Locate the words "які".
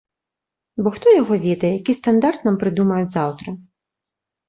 1.79-1.97